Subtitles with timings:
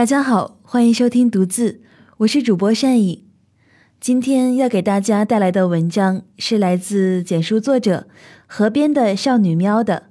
[0.00, 1.72] 大家好，欢迎收听《独自》，
[2.16, 3.22] 我是主播善影。
[4.00, 8.06] 今天要给大家带来的文章是来自简书作者
[8.46, 10.04] 河边的少女喵的。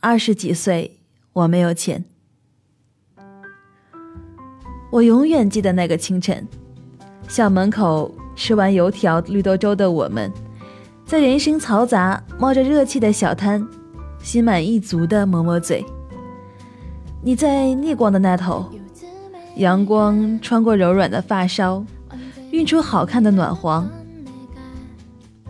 [0.00, 0.98] 二十几岁，
[1.32, 2.04] 我没有钱。
[4.90, 6.44] 我永远记得那个清晨，
[7.28, 10.32] 校门口吃完油条绿豆粥的我们，
[11.04, 13.64] 在人声嘈杂、冒着热气的小摊，
[14.18, 15.86] 心满意足地抹抹嘴。
[17.22, 18.68] 你在逆光的那头，
[19.56, 21.84] 阳光穿过柔软的发梢，
[22.50, 23.88] 晕出好看的暖黄。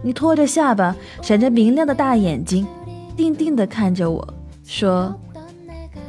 [0.03, 2.67] 你托着下巴，闪着明亮的大眼睛，
[3.17, 5.15] 定定地看着我说：“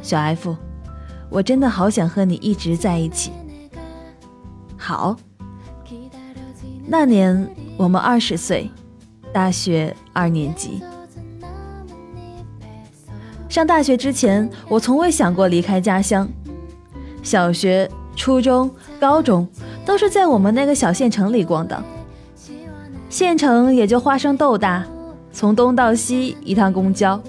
[0.00, 0.56] 小 F。”
[1.30, 3.32] 我真的好想和你一直在一起。
[4.78, 5.14] 好，
[6.86, 8.70] 那年我们二十岁，
[9.30, 10.80] 大学二年级。
[13.48, 16.26] 上大学之前，我从未想过离开家乡。
[17.28, 19.46] 小学、初中、高中
[19.84, 21.84] 都是在我们那个小县城里逛的。
[23.10, 24.82] 县城也就花生豆大，
[25.30, 27.20] 从东到西一趟公交，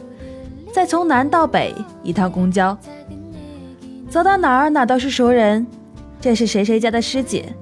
[0.72, 2.78] 再从南到北一趟公交。
[4.10, 5.68] 走到哪儿哪都是熟人，
[6.22, 7.54] 这是谁谁家的师姐，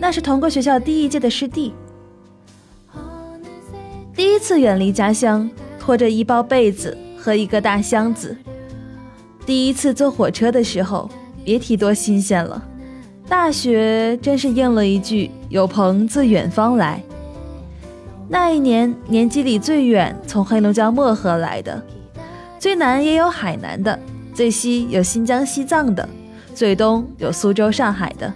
[0.00, 1.72] 那是同个学校第一届的师弟。
[4.16, 8.36] 第一次远离家乡，拖着一包被子和一个大箱子。
[9.46, 11.08] 第一次坐火车的时候，
[11.44, 12.62] 别提多新鲜了。
[13.28, 17.02] 大学真是应了一句“有朋自远方来”。
[18.28, 21.82] 那一年年级里最远从黑龙江漠河来的，
[22.58, 23.98] 最南也有海南的。
[24.32, 26.08] 最西有新疆、西藏的，
[26.54, 28.32] 最东有苏州、上海的。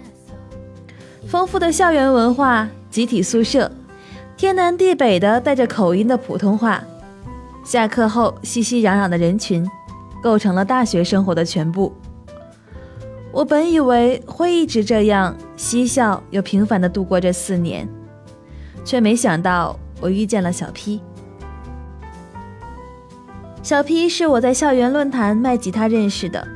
[1.27, 3.69] 丰富的校园文化，集体宿舍，
[4.37, 6.81] 天南地北的带着口音的普通话，
[7.65, 9.69] 下课后熙熙攘攘的人群，
[10.23, 11.93] 构成了大学生活的全部。
[13.31, 17.87] 我本以为会一直这样嬉笑又平凡的度过这四年，
[18.83, 21.01] 却没想到我遇见了小 P。
[23.61, 26.47] 小 P 是我在校园论坛卖吉他认识的。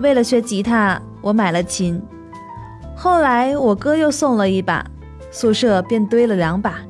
[0.00, 2.00] 为了学吉他，我买了琴。
[2.96, 4.84] 后来我哥又送了一把，
[5.30, 6.80] 宿舍便堆了两把。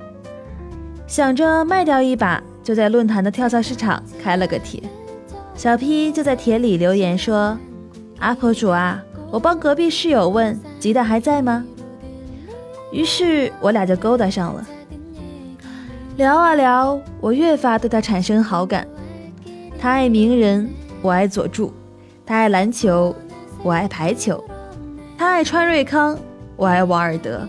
[1.07, 4.81] 想着卖掉一把，就在论坛的跳蚤市场开了个帖。
[5.55, 7.59] 小 P 就在帖里留言说
[8.25, 11.63] 阿婆主啊，我帮隔壁室友问吉他还在吗？”
[12.91, 14.67] 于是我俩就勾搭上了。
[16.17, 18.89] 聊啊聊，我越发对他产生好感。
[19.79, 20.71] 他爱名人，
[21.03, 21.71] 我爱佐助；
[22.25, 23.15] 他爱篮球，
[23.63, 24.43] 我爱排球；
[25.19, 26.19] 他爱川瑞康，
[26.57, 27.47] 我爱王尔德。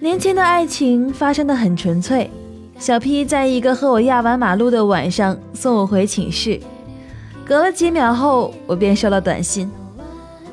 [0.00, 2.30] 年轻的爱情发生的很纯粹。
[2.78, 6.60] 小 P 在一个和我压完马路的晚上送我回寝室，
[7.42, 9.70] 隔了几秒后，我便收了短信。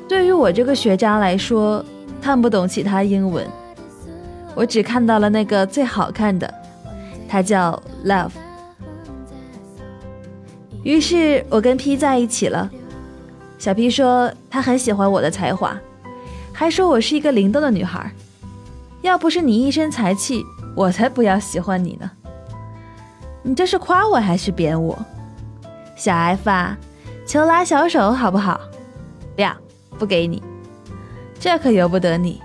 [0.08, 1.84] 对于我这个学渣来说，
[2.20, 3.46] 看不懂其他英文，
[4.54, 6.52] 我只看到了那个最好看的，
[7.28, 8.32] 它叫 Love。
[10.82, 12.70] 于是我跟 P 在一起了。
[13.56, 15.76] 小 P 说他很喜欢我的才华，
[16.52, 18.10] 还说我是一个灵动的女孩。
[19.02, 20.44] 要不是你一身才气，
[20.76, 22.10] 我才不要喜欢你呢。
[23.42, 24.98] 你这是夸我还是贬我？
[25.94, 26.76] 小 F 啊，
[27.26, 28.60] 求拉小手好不好？
[29.36, 29.56] 不要，
[30.02, 30.42] 不给你，
[31.38, 32.42] 这可由不得你。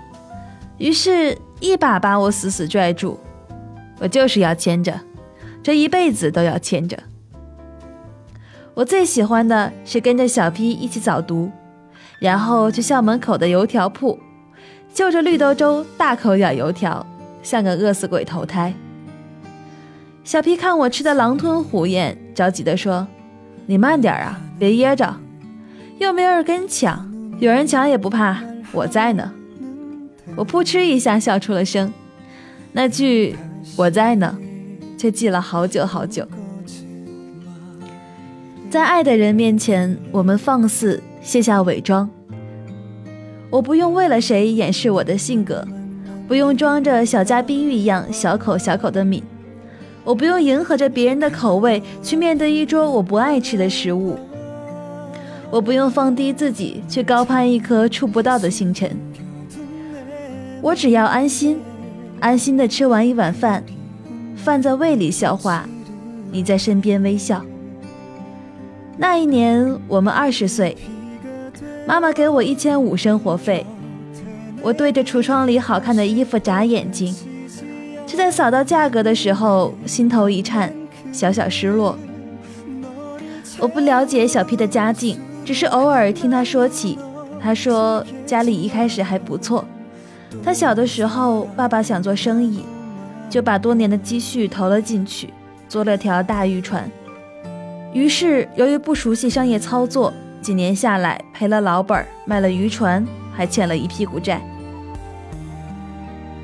[0.76, 3.18] 于是，一把把我死死拽住。
[3.98, 5.00] 我就是要牵着，
[5.60, 6.96] 这一辈子都要牵着。
[8.74, 11.50] 我最喜欢的是跟着小 P 一起早读，
[12.20, 14.16] 然后去校门口的油条铺，
[14.94, 17.04] 就着绿豆粥大口咬油条，
[17.42, 18.72] 像个饿死鬼投胎。
[20.22, 23.08] 小 P 看我吃的狼吞虎咽，着急地说
[23.66, 25.16] ：“你慢点啊，别噎着，
[25.98, 28.38] 又没人跟你抢，有人抢也不怕，
[28.72, 29.32] 我在呢。”
[30.36, 31.92] 我扑哧一下笑出了声，
[32.72, 33.34] 那句
[33.76, 34.38] “我在呢”，
[34.98, 36.26] 却记了好久好久。
[38.68, 42.08] 在爱的人面前，我们放肆卸下伪装。
[43.50, 45.66] 我不用为了谁掩饰我的性格，
[46.28, 49.22] 不用装着小家碧玉一样小口小口的抿，
[50.04, 54.18] 我不用迎合着别人的口味去面对一桌我不爱吃的食物，
[55.50, 58.96] 我不用放低自己去高攀一颗触不到的星辰。
[60.60, 61.58] 我只要安心，
[62.20, 63.64] 安心的吃完一碗饭，
[64.36, 65.66] 饭在胃里消化，
[66.30, 67.42] 你在身边微笑。
[68.96, 70.76] 那一年我们二十岁，
[71.86, 73.64] 妈妈给我一千五生活费，
[74.60, 77.14] 我对着橱窗里好看的衣服眨眼睛，
[78.06, 80.72] 却在扫到价格的时候心头一颤，
[81.12, 81.96] 小小失落。
[83.60, 85.18] 我不了解小 P 的家境，
[85.48, 86.98] 只是偶尔听他说起，
[87.40, 89.64] 他说家里一开始还不错。
[90.44, 92.66] 他小的时候，爸爸想做生意，
[93.30, 95.32] 就把多年的积蓄投了进去，
[95.66, 96.86] 做了条大渔船。
[97.94, 100.12] 于是由于不熟悉商业操作，
[100.42, 103.02] 几年下来赔了老本，卖了渔船，
[103.34, 104.42] 还欠了一屁股债。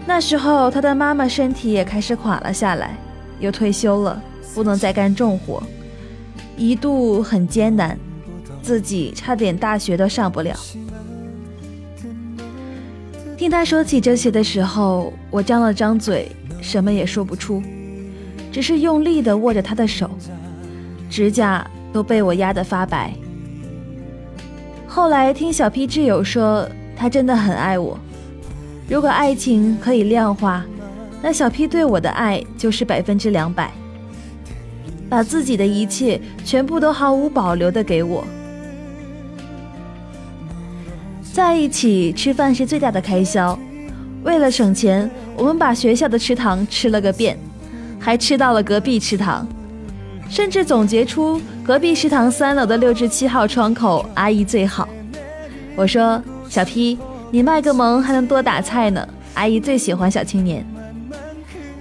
[0.06, 2.96] 那时候他的妈妈身体也开始垮了下来，
[3.38, 4.18] 又退休了，
[4.54, 5.62] 不能再干重活，
[6.56, 7.98] 一度很艰难。
[8.64, 10.56] 自己差点大学都上不了。
[13.36, 16.30] 听他说起这些的时候，我张了张嘴，
[16.62, 17.62] 什么也说不出，
[18.50, 20.08] 只是用力地握着他的手，
[21.10, 23.12] 指甲都被我压得发白。
[24.86, 26.66] 后来听小 P 挚友说，
[26.96, 27.98] 他真的很爱我。
[28.88, 30.64] 如果爱情可以量化，
[31.20, 33.70] 那小 P 对我的爱就是百分之两百，
[35.10, 38.24] 把自己的一切全部都毫无保留地给我。
[41.34, 43.58] 在一起吃饭是最大的开销，
[44.22, 47.36] 为了省钱，我们把学校的食堂吃了个遍，
[47.98, 49.44] 还吃到了隔壁食堂，
[50.28, 54.88] 甚至总结出隔壁食堂三楼的六至七号窗口阿姨最好。
[55.74, 56.96] 我说：“小 P，
[57.32, 59.04] 你卖个萌还能多打菜呢，
[59.34, 60.64] 阿姨最喜欢小青年。”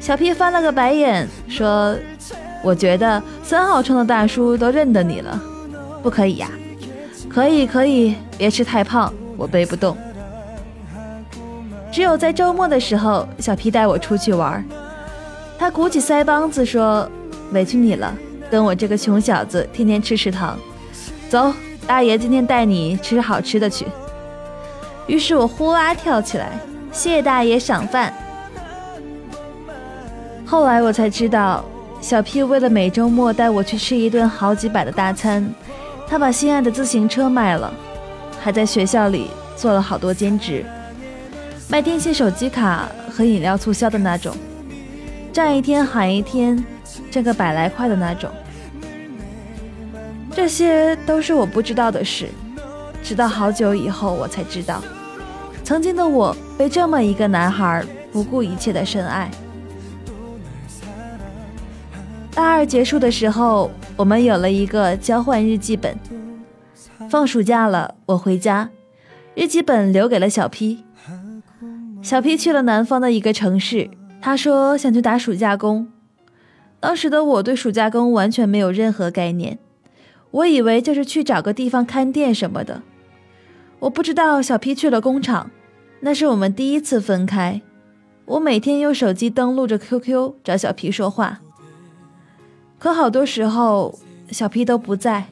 [0.02, 1.96] 小 P 翻了个白眼说
[2.66, 5.40] ：“我觉得三号窗的大叔都认得你了，
[6.02, 6.50] 不可以呀？
[7.30, 9.98] 可以可以，别吃太胖。”我背不动，
[11.92, 14.64] 只有在周末的时候，小皮带我出去玩。
[15.58, 17.10] 他鼓起腮帮子说
[17.54, 18.14] ：“委屈你了，
[18.50, 20.58] 跟我这个穷小子天天吃食堂。
[21.30, 21.54] 走，
[21.88, 23.88] 大爷今天带你吃好吃的去。”
[25.08, 26.52] 于是我呼啦跳起来，
[26.92, 28.14] 谢大爷赏饭。
[30.46, 31.64] 后来我才知道，
[32.00, 35.48] 小皮为了每周末带我去吃一顿好几百的大餐，
[36.08, 37.74] 他把心爱的自行车卖了。
[38.44, 40.66] 还在学校里做了好多兼职，
[41.70, 44.36] 卖电信手机卡和饮料促销的那种，
[45.32, 46.62] 站一天喊一天，
[47.10, 48.30] 挣个百来块的那种。
[50.36, 52.28] 这些都是我不知道的事，
[53.02, 54.84] 直到好久以后我才知道，
[55.64, 57.82] 曾经的我被这么一个男孩
[58.12, 59.32] 不顾一切的深爱。
[62.36, 65.98] 大二结束的时候，我们有了一个交换日记本。
[67.14, 68.72] 放暑假了，我回家，
[69.36, 70.84] 日记本留给了小 P。
[72.02, 75.88] 小 P 去了南方的一个城市，他说想去打暑假工。
[76.80, 79.60] 当时的我对暑假工完全没有任何概念，
[80.32, 82.82] 我以为就是去找个地方看店什么的。
[83.82, 85.52] 我不知道小 P 去了工厂，
[86.00, 87.62] 那是我们第一次分开。
[88.26, 91.42] 我每天用手机登录着 QQ 找小 P 说话，
[92.80, 94.00] 可好多时候
[94.32, 95.26] 小 P 都不在。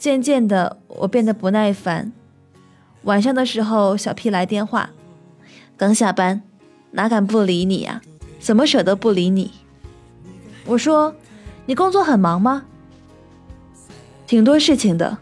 [0.00, 2.10] 渐渐的，我变得不耐烦。
[3.02, 4.88] 晚上的时候，小 P 来电话，
[5.76, 6.40] 刚下班，
[6.92, 8.00] 哪敢不理你呀？
[8.40, 9.50] 怎么舍得不理你？
[10.64, 11.14] 我说，
[11.66, 12.64] 你工作很忙吗？
[14.26, 15.18] 挺多事情的，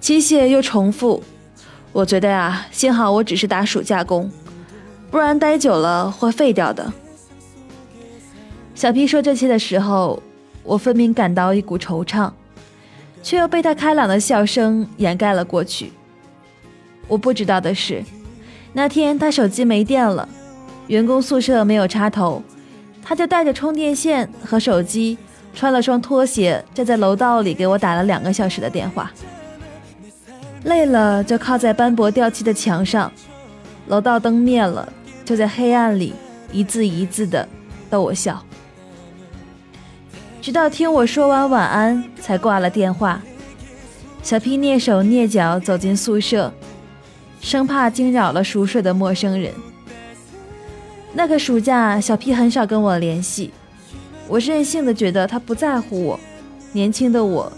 [0.00, 1.22] 机械又重复。
[1.92, 4.30] 我觉得呀，幸好我只是打暑假工，
[5.10, 6.90] 不然待久了会废掉的。
[8.74, 10.22] 小 P 说这些的时候，
[10.64, 12.32] 我分明感到一股惆怅。
[13.22, 15.92] 却又被他开朗的笑声掩盖了过去。
[17.06, 18.02] 我不知道的是，
[18.72, 20.28] 那天他手机没电了，
[20.86, 22.42] 员工宿舍没有插头，
[23.02, 25.16] 他就带着充电线和手机，
[25.54, 29.10] 穿了双拖鞋，站在楼道里给我打了两个小时的电话。
[30.64, 33.10] 累了就靠在斑驳掉漆的墙上，
[33.86, 34.92] 楼道灯灭了，
[35.24, 36.12] 就在黑暗里
[36.52, 37.48] 一字一字的
[37.88, 38.44] 逗我笑。
[40.48, 43.20] 直到听我说完晚安，才挂了电话。
[44.22, 46.50] 小 P 蹑手蹑脚走进宿舍，
[47.38, 49.52] 生怕惊扰了熟睡的陌生人。
[51.12, 53.50] 那个暑假，小 P 很少跟我联系，
[54.26, 56.18] 我任性的觉得他不在乎我。
[56.72, 57.52] 年轻的我，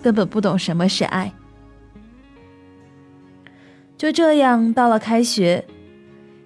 [0.00, 1.32] 根本不懂什么是爱。
[3.98, 5.64] 就这样，到了开学，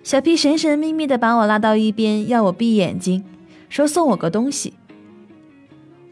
[0.02, 3.23] 小 P 神神秘秘的把我拉到一边，要我闭眼睛，
[3.69, 4.73] 说送我个东西。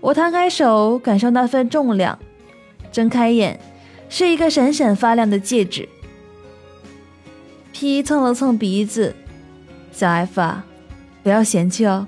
[0.00, 2.19] 我摊开手，感受那份重量，
[2.93, 3.59] 睁开眼，
[4.09, 5.88] 是一个闪闪发亮的戒指。
[7.73, 9.14] P 蹭了蹭鼻子，
[9.93, 10.64] 小 F 啊，
[11.23, 12.07] 不要嫌弃哦。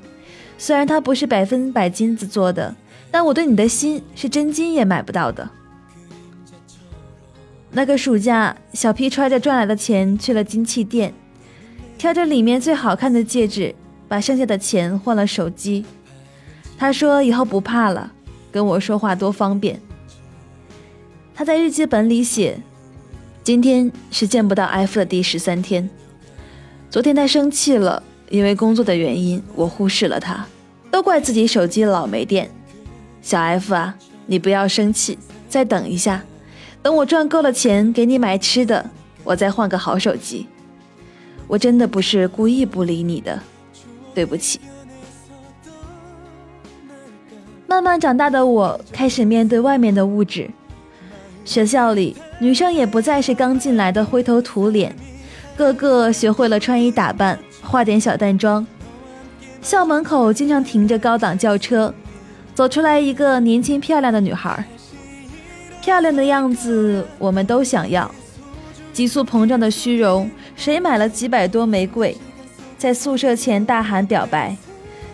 [0.56, 2.74] 虽然它不是百分百金子做的，
[3.10, 5.48] 但我对你的心是真金也买不到的。
[7.72, 11.12] 那个暑假，小 P 揣着赚来的钱去了金器店，
[11.98, 13.74] 挑着里面最好看的戒指，
[14.08, 15.84] 把剩下的钱换了手机。
[16.80, 18.10] 他说：“以后不怕了，
[18.50, 19.78] 跟我说话多方便。”
[21.36, 22.58] 他在日记本里写
[23.44, 25.90] ：“今天是见不到 F 的第十三天。
[26.88, 30.46] 昨天他生气了，因为工作的原因，我忽视了他，
[30.90, 32.50] 都怪自己手机老没电。
[33.20, 33.94] 小 F 啊，
[34.24, 35.18] 你不要生气，
[35.50, 36.24] 再等一下，
[36.80, 38.88] 等我赚够了钱给你买吃的，
[39.22, 40.46] 我再换个好手机。
[41.46, 43.38] 我真的不是故意不理你的，
[44.14, 44.58] 对不起。
[47.70, 50.50] 慢慢长大的我开始面对外面的物质，
[51.44, 54.92] 学校里女生也不再是刚进来的灰头土脸，
[55.56, 58.66] 个个学会了穿衣打扮，化点小淡妆。
[59.62, 61.94] 校门口经常停着高档轿车，
[62.56, 64.64] 走出来一个年轻漂亮的女孩，
[65.80, 68.10] 漂亮的样子我们都想要。
[68.92, 72.16] 急速膨胀的虚荣，谁买了几百多玫瑰，
[72.76, 74.56] 在宿舍前大喊表白，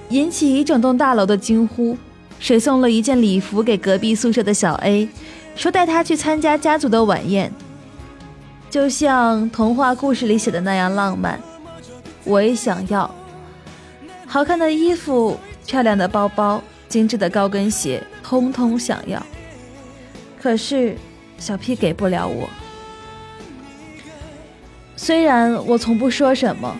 [0.08, 1.94] 引起一整栋大楼的惊呼。
[2.38, 5.08] 谁送了一件礼服给隔壁宿舍的小 A，
[5.54, 7.52] 说带他去参加家族的晚宴，
[8.70, 11.40] 就像童话故事里写的那样浪漫。
[12.24, 13.08] 我也想要
[14.26, 19.24] 好看的衣服、漂亮的包包、精致的高跟鞋，通通想要。
[20.40, 20.96] 可是
[21.38, 22.48] 小 P 给不了我。
[24.96, 26.76] 虽然我从不说什么，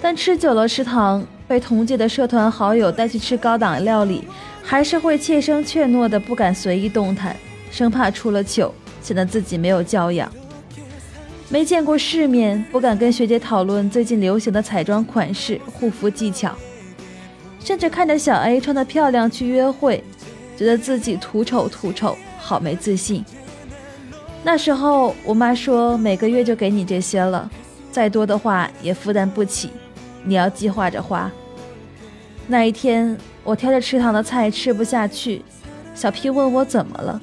[0.00, 4.26] 但吃久了食堂被同届的社团好友带去吃高档料理。
[4.68, 7.36] 还是会怯声怯懦的，不敢随意动弹，
[7.70, 10.30] 生怕出了糗，显得自己没有教养。
[11.48, 16.52] 没见过世面，不敢跟学姐讨论最近流行的彩妆款式、护肤技巧，
[17.60, 20.02] 甚至看着小 A 穿得漂亮去约会，
[20.56, 23.24] 觉得自己土丑土丑，好没自信。
[24.42, 27.48] 那时候我妈说，每个月就给你这些了，
[27.92, 29.70] 再多的话也负担不起，
[30.24, 31.30] 你要计划着花。
[32.48, 33.16] 那一天。
[33.44, 35.44] 我挑着食堂的菜吃不下去，
[35.94, 37.20] 小 P 问我怎么了，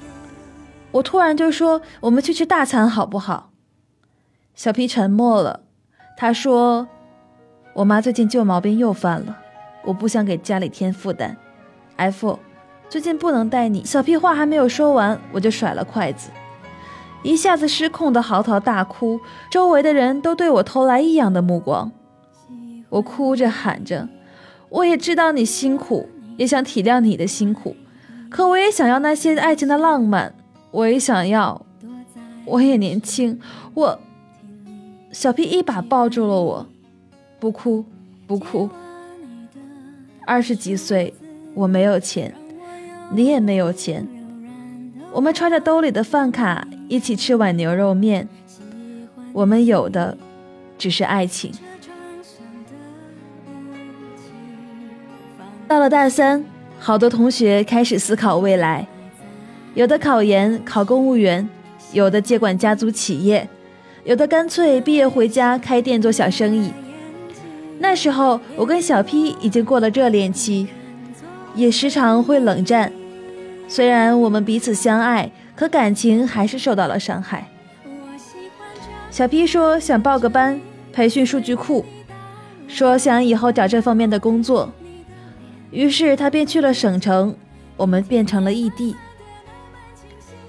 [0.89, 3.51] 我突然就说我们去吃大餐好不好？
[4.55, 5.59] 小 P 沉默了，
[6.15, 6.87] 他说
[7.73, 9.37] 我妈最近旧毛病又犯了，
[9.83, 11.35] 我不想给家里添负担。
[11.97, 12.39] F，
[12.87, 13.83] 最近不能带你。
[13.83, 16.29] 小 P 话还没有说完，我就甩了筷子，
[17.21, 21.91] 一下子失控的嚎啕大哭，周围的人都对我投来异样的目光，
[22.87, 24.07] 我哭着喊着，
[24.73, 26.09] 我也知道你辛苦。
[26.35, 27.75] 也想体谅你的辛苦，
[28.27, 30.33] 可我也想要那些爱情的浪漫，
[30.71, 31.63] 我也想要，
[32.43, 33.39] 我也年轻，
[33.75, 33.99] 我。
[35.11, 36.67] 小 P 一把抱住了我，
[37.39, 37.85] 不哭，
[38.25, 38.67] 不哭。
[40.25, 41.13] 二十几岁，
[41.53, 42.33] 我没有钱，
[43.11, 44.07] 你也没有钱，
[45.11, 48.27] 我们揣着兜里的饭卡一起吃碗牛肉面，
[49.33, 50.17] 我们有的
[50.79, 51.51] 只是爱情。
[55.67, 56.43] 到了大三，
[56.77, 58.85] 好多同学开始思考未来，
[59.73, 61.47] 有的考研考公务员，
[61.93, 63.47] 有的接管家族企业，
[64.03, 66.71] 有的干脆毕业回家开店做小生意。
[67.79, 70.67] 那时候，我跟小 P 已经过了热恋期，
[71.55, 72.91] 也时常会冷战。
[73.67, 77.47] 虽然我们彼此相爱，可感情还是受到了伤害。
[79.09, 80.59] 小 P 说想报个班
[80.91, 81.85] 培训数据库，
[82.67, 84.71] 说想以后找这方面的工作。
[85.73, 87.35] 于是他便去了省城，
[87.75, 88.95] 我们变成了异地。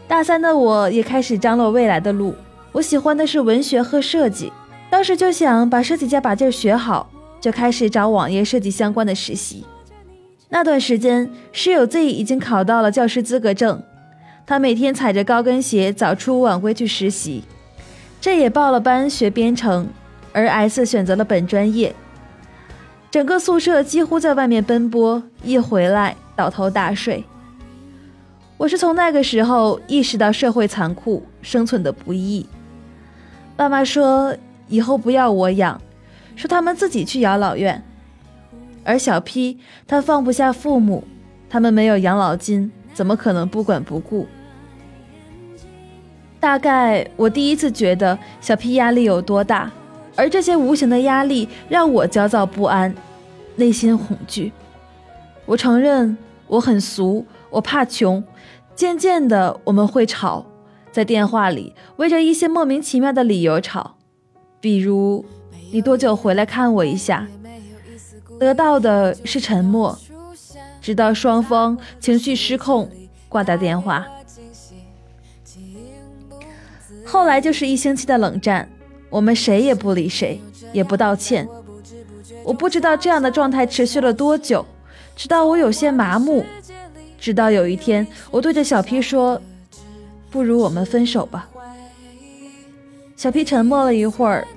[0.07, 2.35] 大三的我也开始张罗未来的路。
[2.73, 4.53] 我喜欢的是文学和设计，
[4.91, 9.65] 当时就想把设计加把劲儿学好，就开始找网页设计相关的实习。
[10.51, 13.83] 那段时间，室友 Z 已经考到了教师资格证，
[14.47, 17.43] 他每天踩着高跟鞋早出晚归去实习。
[18.21, 19.89] 这也报了班学编程，
[20.33, 21.95] 而 S 选择了本专业。
[23.15, 27.23] 整个宿舍几乎在外面奔波，一回来倒头大睡。
[28.57, 32.45] 我是从那个时候意识到社会残酷，生存的不易。
[33.55, 35.81] 爸妈说以后不要我养，
[36.35, 37.81] 说他们自己去养老院。
[38.83, 41.05] 而小 P 他放不下父母，
[41.49, 44.27] 他们没有养老金，怎么可能不管不顾？
[46.41, 49.71] 大概我第一次觉得小 P 压力有多大。
[50.17, 52.95] 而这些无形的压力让我焦躁不安，
[53.57, 54.53] 内心恐惧。
[55.47, 56.17] 我承认
[56.47, 58.23] 我很俗，我怕穷。
[58.75, 60.45] 渐渐的，我们会吵，
[60.91, 63.97] 在电话里为着一些莫名其妙的理由吵，
[64.61, 65.25] 比如
[65.73, 67.29] 你多久回来看我一下？
[68.41, 69.97] 得到的是沉默，
[70.81, 72.91] 直到双方情绪失控，
[73.29, 74.05] 挂掉电话。
[77.05, 78.69] 后来就是一星期的冷战。
[79.15, 80.41] 我们谁也不理谁，
[80.73, 81.49] 也不道歉。
[82.43, 84.67] 我不知道这样的状态持续了多久，
[85.15, 86.45] 直到我有些麻木。
[87.17, 89.41] 直到有一天，我对着小 P 说
[90.33, 91.49] ：“不如我们分手吧。”
[93.15, 94.49] 小 P 沉默了一会儿，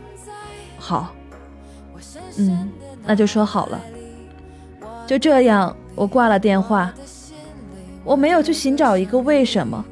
[0.80, 1.14] 好，
[2.38, 2.68] 嗯，
[3.06, 3.80] 那就说好了。
[5.06, 6.92] 就这样，我挂了电话。
[8.04, 9.86] 我没有去寻找一个为什么，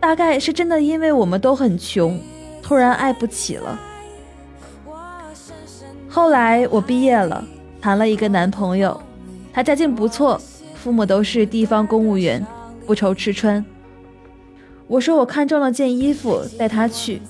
[0.00, 2.20] 大概是真的，因为我们都很穷，
[2.66, 3.78] 突然爱不起了。
[6.08, 7.44] 后来我毕业了，
[7.80, 9.00] 谈了一个男朋友，
[9.52, 10.40] 他家境不错，
[10.74, 12.44] 父母都是地方公务员，
[12.84, 13.64] 不愁吃穿。
[14.88, 17.22] 我说我看中了件衣服，带他去。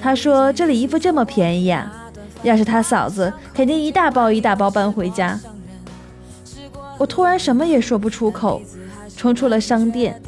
[0.00, 2.10] 他说这里衣服这么便宜啊，
[2.42, 5.38] 要是他嫂子，肯定一大包一大包搬回家。
[6.96, 8.62] 我突然什么也说不出口，
[9.14, 10.22] 冲出了商店。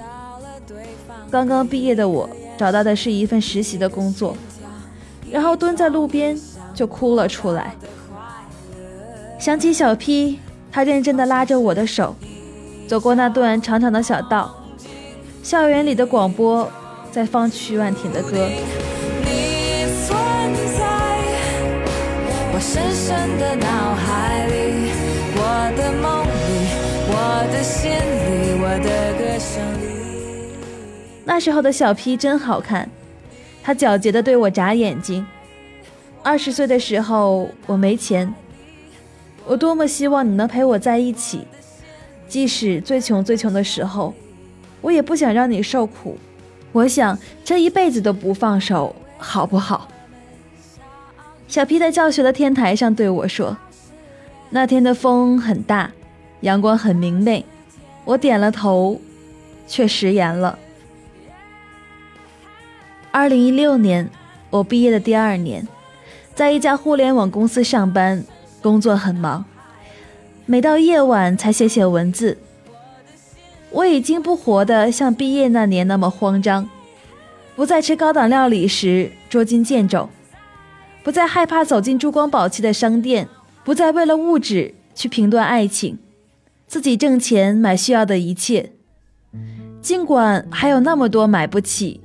[1.31, 4.37] 刚刚毕业的我找到的是一份实习的工作，
[5.31, 6.39] 然后蹲在路边
[6.75, 7.75] 就哭了出来。
[9.39, 10.39] 想起小 P，
[10.73, 12.17] 他认真的拉着我的手，
[12.89, 14.55] 走过那段长长的小道，
[15.43, 16.71] 校园里的广播
[17.13, 18.49] 在放曲婉婷的歌。
[22.53, 24.91] 我深深的脑海里，
[25.37, 25.41] 我
[25.77, 26.29] 的梦里，
[27.11, 27.13] 我
[27.53, 29.96] 的心里，我的歌声里。
[31.29, 32.89] 那时候的小 P 真好看，
[33.61, 35.27] 他皎洁的对我眨眼睛。
[36.23, 38.33] 二十岁的时候，我没钱，
[39.45, 41.41] 我多么希望你能陪我在一起，
[42.29, 44.15] 即使最穷最穷的时候，
[44.81, 46.17] 我也不想让你受苦。
[46.71, 49.89] 我想这一辈子都不放手，好不好？
[51.49, 53.57] 小 P 在教学的天台上对我说
[54.51, 55.91] ：“那天的风很大，
[56.43, 57.45] 阳光很明媚。”
[58.07, 59.01] 我点了头，
[59.67, 60.57] 却食言了。
[63.17, 64.11] 二零一六年，
[64.51, 65.67] 我毕业的第二年，
[66.35, 68.23] 在一家互联网公司上班，
[68.61, 69.43] 工作很忙，
[70.45, 72.37] 每到夜晚才写写文字。
[73.71, 76.69] 我已经不活得像毕业那年那么慌张，
[77.55, 80.11] 不再吃高档料理时捉襟见肘。
[81.03, 83.31] 不再害怕走进珠光宝气的商店，
[83.65, 85.99] 不再为了物质去评断爱情，
[86.67, 88.73] 自己挣钱买需要的一切。
[89.81, 92.03] 尽管还有那么多买不起，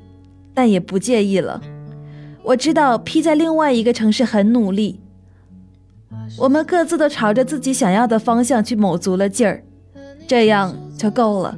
[0.53, 1.61] 但也不介意了。
[2.43, 4.99] 我知道 P 在另外一个城市很努力，
[6.37, 9.63] 我们各自都朝着自己想要的方向去卯足了劲儿，
[10.27, 11.57] 这样就够了。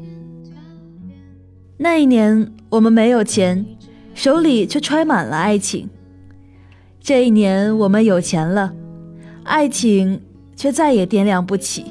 [1.78, 3.66] 那一年我们没有钱，
[4.14, 5.90] 手里却揣满了爱情。
[7.00, 8.74] 这一年我们有钱了，
[9.44, 10.22] 爱情
[10.56, 11.86] 却再也掂量不起。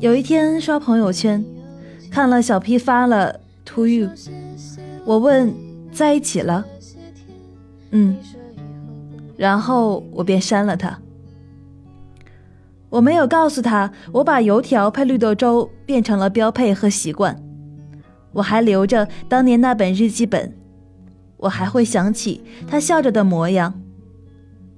[0.00, 1.44] 有一天刷朋友圈，
[2.10, 4.10] 看了小 P 发了 To You，
[5.04, 5.54] 我问
[5.92, 6.64] 在一起了，
[7.90, 8.16] 嗯，
[9.36, 10.98] 然后我便删了他。
[12.90, 17.36] 我没有告诉他，我把油条配绿豆粥变成了标配和习惯。
[18.32, 20.54] 我还留着当年那本日记本，
[21.36, 23.74] 我还会想起他笑着的模样，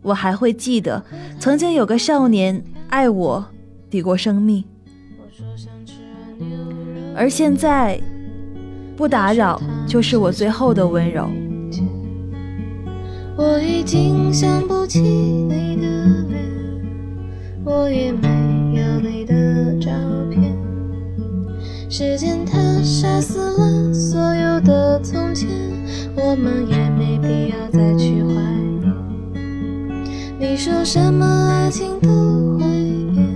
[0.03, 1.05] 我还会记得
[1.39, 3.47] 曾经有个少年爱我
[3.89, 4.65] 抵过生命，
[7.17, 8.01] 而现在
[8.97, 11.29] 不打扰就是我最后的温柔。
[13.37, 15.87] 我已经想不起你的
[16.29, 16.43] 脸，
[17.65, 18.29] 我也没
[18.79, 19.91] 有你的照
[20.31, 20.55] 片。
[21.89, 25.49] 时间它杀死了所有的从前，
[26.15, 28.35] 我们也没必要再去怀
[28.81, 28.95] 念。
[30.39, 32.65] 你说什么爱情都会
[33.15, 33.27] 变，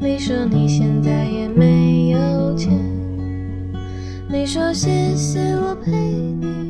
[0.00, 1.77] 你说你现在也没，
[4.48, 6.67] 说谢谢我陪你。